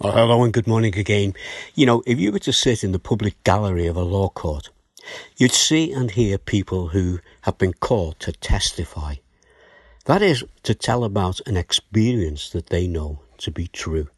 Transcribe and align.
Well, 0.00 0.12
hello 0.12 0.42
and 0.42 0.52
good 0.52 0.66
morning 0.66 0.98
again. 0.98 1.34
You 1.76 1.86
know, 1.86 2.02
if 2.04 2.18
you 2.18 2.32
were 2.32 2.40
to 2.40 2.52
sit 2.52 2.82
in 2.82 2.90
the 2.90 2.98
public 2.98 3.40
gallery 3.44 3.86
of 3.86 3.96
a 3.96 4.02
law 4.02 4.28
court, 4.28 4.70
you'd 5.36 5.52
see 5.52 5.92
and 5.92 6.10
hear 6.10 6.36
people 6.36 6.88
who 6.88 7.20
have 7.42 7.58
been 7.58 7.74
called 7.74 8.18
to 8.18 8.32
testify. 8.32 9.14
That 10.06 10.20
is, 10.20 10.42
to 10.64 10.74
tell 10.74 11.04
about 11.04 11.40
an 11.46 11.56
experience 11.56 12.50
that 12.50 12.70
they 12.70 12.88
know 12.88 13.20
to 13.38 13.52
be 13.52 13.68
true. 13.68 14.08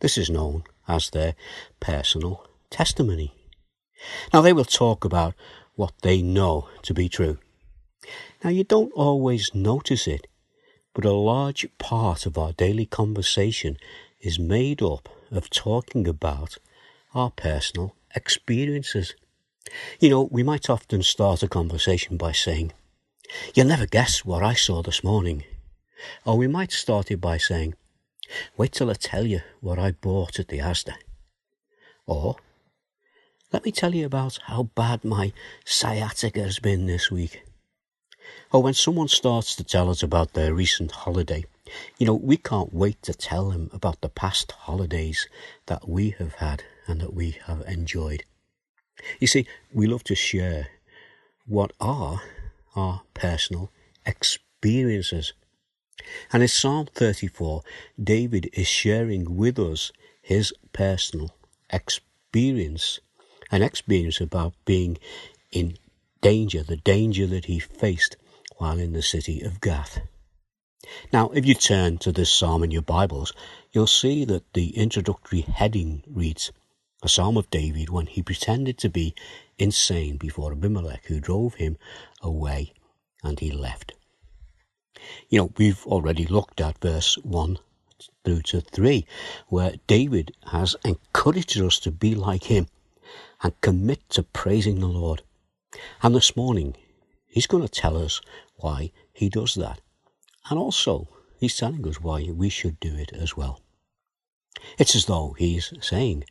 This 0.00 0.18
is 0.18 0.28
known 0.28 0.64
as 0.86 1.08
their 1.08 1.36
personal 1.80 2.46
testimony. 2.68 3.34
Now, 4.30 4.42
they 4.42 4.52
will 4.52 4.66
talk 4.66 5.06
about 5.06 5.34
what 5.74 5.94
they 6.02 6.20
know 6.20 6.68
to 6.82 6.92
be 6.92 7.08
true. 7.08 7.38
Now, 8.44 8.50
you 8.50 8.62
don't 8.62 8.92
always 8.92 9.54
notice 9.54 10.06
it, 10.06 10.26
but 10.92 11.06
a 11.06 11.12
large 11.12 11.66
part 11.78 12.26
of 12.26 12.36
our 12.36 12.52
daily 12.52 12.84
conversation 12.84 13.78
is 14.22 14.38
made 14.38 14.80
up 14.80 15.08
of 15.30 15.50
talking 15.50 16.06
about 16.06 16.56
our 17.14 17.30
personal 17.30 17.96
experiences. 18.14 19.14
You 20.00 20.10
know, 20.10 20.28
we 20.30 20.42
might 20.42 20.70
often 20.70 21.02
start 21.02 21.42
a 21.42 21.48
conversation 21.48 22.16
by 22.16 22.32
saying, 22.32 22.72
You'll 23.54 23.66
never 23.66 23.86
guess 23.86 24.24
what 24.24 24.42
I 24.42 24.54
saw 24.54 24.82
this 24.82 25.02
morning. 25.02 25.44
Or 26.24 26.36
we 26.36 26.46
might 26.46 26.72
start 26.72 27.10
it 27.10 27.20
by 27.20 27.36
saying, 27.36 27.74
Wait 28.56 28.72
till 28.72 28.90
I 28.90 28.94
tell 28.94 29.26
you 29.26 29.40
what 29.60 29.78
I 29.78 29.92
bought 29.92 30.38
at 30.38 30.48
the 30.48 30.58
Asda. 30.58 30.94
Or, 32.06 32.36
Let 33.52 33.64
me 33.64 33.72
tell 33.72 33.94
you 33.94 34.06
about 34.06 34.38
how 34.44 34.64
bad 34.64 35.04
my 35.04 35.32
sciatica 35.64 36.42
has 36.42 36.58
been 36.58 36.86
this 36.86 37.10
week. 37.10 37.42
Or 38.52 38.62
when 38.62 38.74
someone 38.74 39.08
starts 39.08 39.56
to 39.56 39.64
tell 39.64 39.90
us 39.90 40.02
about 40.02 40.32
their 40.32 40.54
recent 40.54 40.92
holiday, 40.92 41.44
you 41.98 42.06
know, 42.06 42.14
we 42.14 42.36
can't 42.36 42.74
wait 42.74 43.02
to 43.02 43.14
tell 43.14 43.50
them 43.50 43.70
about 43.72 44.00
the 44.00 44.08
past 44.08 44.52
holidays 44.52 45.28
that 45.66 45.88
we 45.88 46.10
have 46.18 46.34
had 46.34 46.64
and 46.86 47.00
that 47.00 47.14
we 47.14 47.38
have 47.46 47.62
enjoyed. 47.62 48.24
You 49.20 49.26
see, 49.26 49.46
we 49.72 49.86
love 49.86 50.04
to 50.04 50.14
share 50.14 50.68
what 51.46 51.72
are 51.80 52.22
our 52.76 53.02
personal 53.14 53.70
experiences. 54.06 55.32
And 56.32 56.42
in 56.42 56.48
Psalm 56.48 56.86
34, 56.94 57.62
David 58.02 58.50
is 58.52 58.66
sharing 58.66 59.36
with 59.36 59.58
us 59.58 59.92
his 60.20 60.52
personal 60.72 61.34
experience, 61.70 63.00
an 63.50 63.62
experience 63.62 64.20
about 64.20 64.54
being 64.64 64.98
in 65.50 65.76
danger, 66.20 66.62
the 66.62 66.76
danger 66.76 67.26
that 67.26 67.46
he 67.46 67.58
faced 67.58 68.16
while 68.56 68.78
in 68.78 68.92
the 68.92 69.02
city 69.02 69.42
of 69.42 69.60
Gath. 69.60 70.00
Now, 71.12 71.30
if 71.30 71.46
you 71.46 71.54
turn 71.54 71.98
to 71.98 72.10
this 72.10 72.28
psalm 72.32 72.64
in 72.64 72.72
your 72.72 72.82
Bibles, 72.82 73.32
you'll 73.70 73.86
see 73.86 74.24
that 74.24 74.52
the 74.52 74.76
introductory 74.76 75.42
heading 75.42 76.02
reads, 76.08 76.50
A 77.04 77.08
psalm 77.08 77.36
of 77.36 77.50
David 77.50 77.88
when 77.88 78.06
he 78.06 78.20
pretended 78.20 78.78
to 78.78 78.88
be 78.88 79.14
insane 79.58 80.16
before 80.16 80.50
Abimelech, 80.50 81.04
who 81.04 81.20
drove 81.20 81.54
him 81.54 81.78
away 82.20 82.72
and 83.22 83.38
he 83.38 83.52
left. 83.52 83.92
You 85.28 85.38
know, 85.38 85.52
we've 85.56 85.86
already 85.86 86.26
looked 86.26 86.60
at 86.60 86.80
verse 86.80 87.16
1 87.18 87.58
through 88.24 88.42
to 88.42 88.60
3, 88.60 89.06
where 89.46 89.74
David 89.86 90.34
has 90.46 90.74
encouraged 90.84 91.60
us 91.60 91.78
to 91.78 91.92
be 91.92 92.16
like 92.16 92.44
him 92.44 92.66
and 93.40 93.60
commit 93.60 94.08
to 94.10 94.24
praising 94.24 94.80
the 94.80 94.88
Lord. 94.88 95.22
And 96.02 96.14
this 96.14 96.36
morning, 96.36 96.76
he's 97.26 97.46
going 97.46 97.62
to 97.62 97.68
tell 97.68 97.96
us 97.96 98.20
why 98.56 98.90
he 99.12 99.28
does 99.28 99.54
that. 99.54 99.80
And 100.50 100.58
also, 100.58 101.08
he's 101.38 101.56
telling 101.56 101.86
us 101.86 102.00
why 102.00 102.28
we 102.30 102.48
should 102.48 102.80
do 102.80 102.94
it 102.96 103.12
as 103.12 103.36
well. 103.36 103.60
It's 104.78 104.96
as 104.96 105.06
though 105.06 105.34
he's 105.38 105.72
saying, 105.80 106.24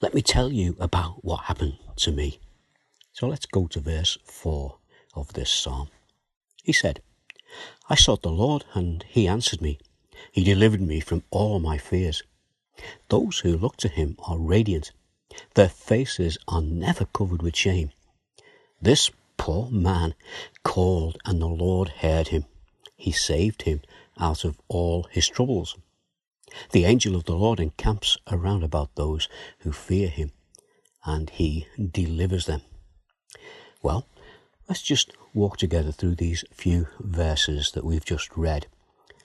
Let 0.00 0.14
me 0.14 0.22
tell 0.22 0.52
you 0.52 0.76
about 0.78 1.24
what 1.24 1.44
happened 1.44 1.78
to 1.96 2.12
me. 2.12 2.38
So 3.12 3.26
let's 3.26 3.46
go 3.46 3.66
to 3.68 3.80
verse 3.80 4.16
4 4.24 4.78
of 5.14 5.32
this 5.32 5.50
psalm. 5.50 5.88
He 6.62 6.72
said, 6.72 7.02
I 7.88 7.94
sought 7.94 8.22
the 8.22 8.30
Lord, 8.30 8.64
and 8.74 9.04
he 9.08 9.26
answered 9.26 9.60
me. 9.60 9.78
He 10.32 10.44
delivered 10.44 10.82
me 10.82 11.00
from 11.00 11.24
all 11.30 11.58
my 11.58 11.78
fears. 11.78 12.22
Those 13.08 13.40
who 13.40 13.56
look 13.56 13.76
to 13.78 13.88
him 13.88 14.16
are 14.24 14.38
radiant. 14.38 14.92
Their 15.54 15.68
faces 15.68 16.38
are 16.46 16.62
never 16.62 17.06
covered 17.06 17.42
with 17.42 17.56
shame. 17.56 17.92
This 18.80 19.10
poor 19.36 19.70
man 19.70 20.14
called, 20.62 21.18
and 21.24 21.40
the 21.40 21.46
Lord 21.46 21.88
heard 21.88 22.28
him 22.28 22.44
he 22.96 23.12
saved 23.12 23.62
him 23.62 23.82
out 24.18 24.44
of 24.44 24.60
all 24.68 25.06
his 25.10 25.28
troubles. 25.28 25.76
The 26.72 26.84
angel 26.84 27.14
of 27.16 27.24
the 27.24 27.34
Lord 27.34 27.60
encamps 27.60 28.16
around 28.30 28.62
about 28.62 28.94
those 28.94 29.28
who 29.60 29.72
fear 29.72 30.08
him, 30.08 30.32
and 31.04 31.30
he 31.30 31.66
delivers 31.78 32.46
them. 32.46 32.62
Well, 33.82 34.06
let's 34.68 34.82
just 34.82 35.12
walk 35.34 35.58
together 35.58 35.92
through 35.92 36.14
these 36.14 36.44
few 36.52 36.88
verses 36.98 37.72
that 37.72 37.84
we've 37.84 38.04
just 38.04 38.36
read, 38.36 38.66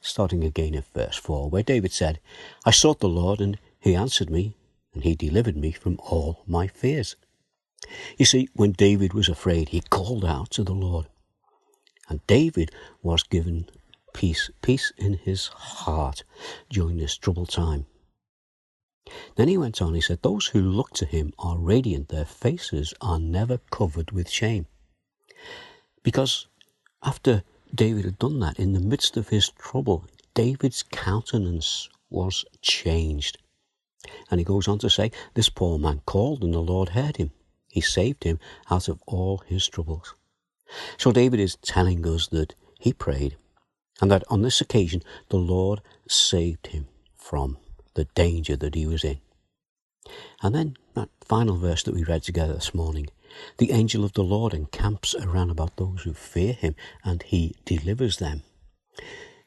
starting 0.01 0.43
again 0.43 0.75
at 0.75 0.85
verse 0.93 1.15
4, 1.15 1.49
where 1.49 1.63
David 1.63 1.91
said, 1.91 2.19
I 2.65 2.71
sought 2.71 2.99
the 2.99 3.07
Lord, 3.09 3.39
and 3.39 3.57
he 3.79 3.95
answered 3.95 4.29
me, 4.29 4.55
and 4.93 5.03
he 5.03 5.15
delivered 5.15 5.55
me 5.55 5.71
from 5.71 5.99
all 6.03 6.43
my 6.45 6.67
fears. 6.67 7.15
You 8.17 8.25
see, 8.25 8.49
when 8.53 8.73
David 8.73 9.13
was 9.13 9.29
afraid, 9.29 9.69
he 9.69 9.81
called 9.81 10.25
out 10.25 10.51
to 10.51 10.63
the 10.63 10.73
Lord. 10.73 11.07
And 12.11 12.27
David 12.27 12.72
was 13.01 13.23
given 13.23 13.69
peace, 14.13 14.49
peace 14.61 14.91
in 14.97 15.13
his 15.13 15.47
heart 15.47 16.25
during 16.69 16.97
this 16.97 17.16
troubled 17.16 17.47
time. 17.47 17.85
Then 19.38 19.47
he 19.47 19.57
went 19.57 19.81
on, 19.81 19.94
he 19.94 20.01
said, 20.01 20.21
Those 20.21 20.47
who 20.47 20.61
look 20.61 20.91
to 20.95 21.05
him 21.05 21.31
are 21.39 21.57
radiant, 21.57 22.09
their 22.09 22.25
faces 22.25 22.94
are 23.00 23.17
never 23.17 23.59
covered 23.71 24.11
with 24.11 24.29
shame. 24.29 24.67
Because 26.03 26.47
after 27.01 27.45
David 27.73 28.03
had 28.03 28.19
done 28.19 28.41
that, 28.41 28.59
in 28.59 28.73
the 28.73 28.81
midst 28.81 29.16
of 29.16 29.29
his 29.29 29.47
trouble, 29.47 30.03
David's 30.33 30.83
countenance 30.83 31.88
was 32.09 32.44
changed. 32.61 33.38
And 34.29 34.38
he 34.41 34.44
goes 34.44 34.67
on 34.67 34.79
to 34.79 34.89
say, 34.89 35.13
This 35.33 35.47
poor 35.47 35.79
man 35.79 36.01
called, 36.05 36.44
and 36.44 36.53
the 36.53 36.59
Lord 36.59 36.89
heard 36.89 37.16
him. 37.16 37.31
He 37.69 37.79
saved 37.79 38.25
him 38.25 38.38
out 38.69 38.89
of 38.89 39.01
all 39.07 39.38
his 39.47 39.66
troubles. 39.66 40.13
So 40.97 41.11
David 41.11 41.39
is 41.39 41.57
telling 41.57 42.05
us 42.07 42.27
that 42.27 42.53
he 42.79 42.93
prayed 42.93 43.37
and 44.01 44.09
that 44.11 44.23
on 44.29 44.41
this 44.41 44.61
occasion 44.61 45.03
the 45.29 45.37
Lord 45.37 45.81
saved 46.07 46.67
him 46.67 46.87
from 47.15 47.57
the 47.93 48.05
danger 48.15 48.55
that 48.55 48.75
he 48.75 48.85
was 48.85 49.03
in. 49.03 49.19
And 50.41 50.55
then 50.55 50.77
that 50.95 51.09
final 51.23 51.57
verse 51.57 51.83
that 51.83 51.93
we 51.93 52.03
read 52.03 52.23
together 52.23 52.53
this 52.53 52.73
morning 52.73 53.07
the 53.57 53.71
angel 53.71 54.03
of 54.03 54.13
the 54.13 54.23
Lord 54.23 54.53
encamps 54.53 55.15
around 55.15 55.51
about 55.51 55.77
those 55.77 56.01
who 56.01 56.13
fear 56.13 56.53
him 56.53 56.75
and 57.03 57.23
he 57.23 57.55
delivers 57.65 58.17
them. 58.17 58.43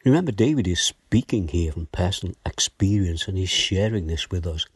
Remember, 0.05 0.33
David 0.33 0.67
is 0.67 0.81
speaking 0.81 1.49
here 1.49 1.73
from 1.73 1.87
personal 1.87 2.35
experience 2.45 3.27
and 3.27 3.39
he's 3.39 3.51
sharing 3.51 4.07
this 4.07 4.31
with 4.31 4.47
us. 4.47 4.67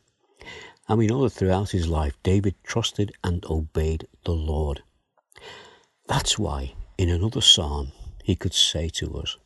And 0.88 0.98
we 0.98 1.06
know 1.06 1.22
that 1.22 1.30
throughout 1.30 1.70
his 1.70 1.86
life, 1.86 2.15
David 2.22 2.54
trusted 2.65 3.12
and 3.22 3.44
obeyed 3.47 4.06
the 4.25 4.32
Lord. 4.32 4.82
That's 6.09 6.39
why 6.39 6.73
in 6.97 7.11
another 7.11 7.43
psalm 7.43 7.93
he 8.25 8.35
could 8.35 8.55
say 8.55 8.89
to 8.95 9.19
us, 9.19 9.37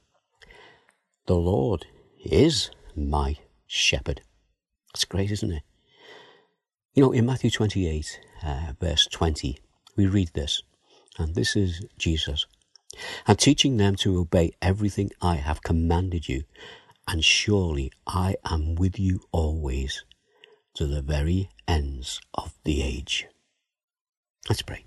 The 1.26 1.34
Lord 1.34 1.86
is 2.24 2.70
my 2.94 3.36
shepherd. 3.66 4.22
That's 4.94 5.04
great, 5.04 5.32
isn't 5.32 5.50
it? 5.50 5.62
You 6.94 7.02
know, 7.02 7.12
in 7.12 7.26
Matthew 7.26 7.50
28, 7.50 8.20
uh, 8.44 8.72
verse 8.80 9.08
20, 9.10 9.58
we 9.96 10.06
read 10.06 10.30
this, 10.34 10.62
and 11.18 11.34
this 11.34 11.56
is 11.56 11.84
Jesus. 11.98 12.46
And 13.26 13.38
teaching 13.38 13.76
them 13.76 13.96
to 13.96 14.20
obey 14.20 14.52
everything 14.62 15.10
I 15.20 15.36
have 15.36 15.62
commanded 15.62 16.28
you, 16.28 16.44
and 17.08 17.24
surely 17.24 17.90
I 18.06 18.36
am 18.44 18.76
with 18.76 19.00
you 19.00 19.22
always 19.32 20.04
to 20.74 20.86
the 20.86 21.02
very 21.02 21.48
ends 21.66 22.20
of 22.34 22.54
the 22.62 22.82
age. 22.82 23.26
Let's 24.48 24.62
pray. 24.62 24.84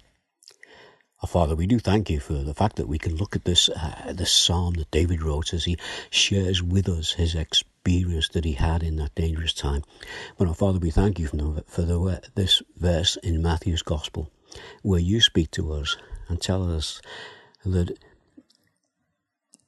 Our 1.21 1.29
Father, 1.29 1.55
we 1.55 1.65
do 1.65 1.79
thank 1.79 2.09
you 2.09 2.19
for 2.19 2.33
the 2.33 2.53
fact 2.53 2.75
that 2.75 2.89
we 2.89 2.99
can 2.99 3.15
look 3.15 3.35
at 3.37 3.45
this 3.45 3.69
uh, 3.69 4.11
this 4.13 4.31
psalm 4.31 4.73
that 4.73 4.91
David 4.91 5.23
wrote 5.23 5.53
as 5.53 5.63
he 5.63 5.77
shares 6.09 6.61
with 6.61 6.89
us 6.89 7.13
his 7.13 7.35
experience 7.35 8.27
that 8.29 8.43
he 8.43 8.53
had 8.53 8.83
in 8.83 8.97
that 8.97 9.15
dangerous 9.15 9.53
time. 9.53 9.83
But 10.37 10.49
our 10.49 10.53
Father, 10.53 10.77
we 10.77 10.91
thank 10.91 11.17
you 11.17 11.27
for, 11.27 11.37
the, 11.37 11.63
for 11.67 11.83
the, 11.83 12.21
this 12.35 12.61
verse 12.75 13.15
in 13.17 13.41
Matthew's 13.41 13.81
Gospel 13.81 14.29
where 14.81 14.99
you 14.99 15.21
speak 15.21 15.51
to 15.51 15.71
us 15.71 15.97
and 16.27 16.41
tell 16.41 16.69
us 16.69 17.01
that 17.63 17.97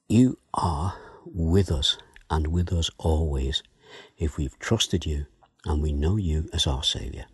you 0.08 0.38
are 0.54 0.94
with 1.24 1.70
us 1.72 1.98
and 2.30 2.48
with 2.48 2.72
us 2.72 2.90
always 2.98 3.62
if 4.18 4.36
we've 4.36 4.58
trusted 4.58 5.06
you 5.06 5.26
and 5.64 5.82
we 5.82 5.92
know 5.92 6.16
you 6.16 6.48
as 6.52 6.66
our 6.66 6.82
Saviour. 6.82 7.24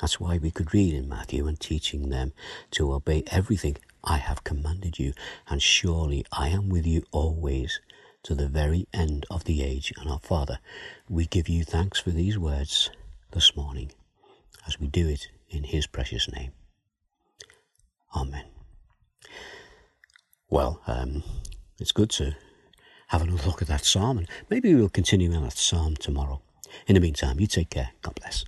That's 0.00 0.18
why 0.20 0.38
we 0.38 0.50
could 0.50 0.74
read 0.74 0.94
in 0.94 1.08
Matthew 1.08 1.46
and 1.46 1.58
teaching 1.58 2.08
them 2.10 2.32
to 2.72 2.92
obey 2.92 3.22
everything 3.28 3.76
I 4.02 4.18
have 4.18 4.44
commanded 4.44 4.98
you, 4.98 5.14
and 5.48 5.62
surely 5.62 6.26
I 6.32 6.48
am 6.48 6.68
with 6.68 6.86
you 6.86 7.04
always 7.10 7.80
to 8.24 8.34
the 8.34 8.48
very 8.48 8.86
end 8.92 9.26
of 9.30 9.44
the 9.44 9.62
age. 9.62 9.92
And 9.98 10.10
our 10.10 10.18
Father, 10.18 10.58
we 11.08 11.26
give 11.26 11.48
you 11.48 11.64
thanks 11.64 12.00
for 12.00 12.10
these 12.10 12.38
words 12.38 12.90
this 13.32 13.56
morning 13.56 13.92
as 14.66 14.80
we 14.80 14.88
do 14.88 15.08
it 15.08 15.28
in 15.48 15.64
His 15.64 15.86
precious 15.86 16.30
name. 16.32 16.52
Amen. 18.14 18.44
Well, 20.48 20.80
um, 20.86 21.22
it's 21.78 21.92
good 21.92 22.10
to 22.10 22.34
have 23.08 23.22
another 23.22 23.46
look 23.46 23.62
at 23.62 23.68
that 23.68 23.84
psalm, 23.84 24.18
and 24.18 24.28
maybe 24.50 24.74
we'll 24.74 24.88
continue 24.88 25.32
on 25.34 25.42
that 25.44 25.56
psalm 25.56 25.96
tomorrow. 25.96 26.42
In 26.86 26.94
the 26.94 27.00
meantime, 27.00 27.40
you 27.40 27.46
take 27.46 27.70
care. 27.70 27.90
God 28.02 28.14
bless. 28.16 28.44